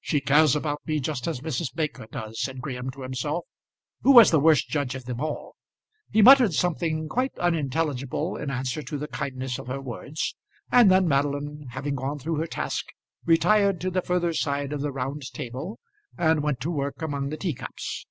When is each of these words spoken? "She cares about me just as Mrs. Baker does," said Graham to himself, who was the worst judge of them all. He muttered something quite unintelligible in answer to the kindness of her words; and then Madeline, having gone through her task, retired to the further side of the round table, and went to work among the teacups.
"She 0.00 0.20
cares 0.20 0.56
about 0.56 0.80
me 0.84 0.98
just 0.98 1.28
as 1.28 1.40
Mrs. 1.40 1.72
Baker 1.72 2.08
does," 2.10 2.40
said 2.42 2.60
Graham 2.60 2.90
to 2.90 3.02
himself, 3.02 3.44
who 4.02 4.10
was 4.10 4.32
the 4.32 4.40
worst 4.40 4.68
judge 4.68 4.96
of 4.96 5.04
them 5.04 5.20
all. 5.20 5.54
He 6.10 6.22
muttered 6.22 6.54
something 6.54 7.08
quite 7.08 7.38
unintelligible 7.38 8.36
in 8.36 8.50
answer 8.50 8.82
to 8.82 8.98
the 8.98 9.06
kindness 9.06 9.60
of 9.60 9.68
her 9.68 9.80
words; 9.80 10.34
and 10.72 10.90
then 10.90 11.06
Madeline, 11.06 11.66
having 11.70 11.94
gone 11.94 12.18
through 12.18 12.38
her 12.40 12.48
task, 12.48 12.86
retired 13.26 13.80
to 13.82 13.92
the 13.92 14.02
further 14.02 14.32
side 14.32 14.72
of 14.72 14.80
the 14.80 14.90
round 14.90 15.22
table, 15.32 15.78
and 16.18 16.42
went 16.42 16.58
to 16.62 16.70
work 16.72 17.00
among 17.00 17.28
the 17.28 17.36
teacups. 17.36 18.06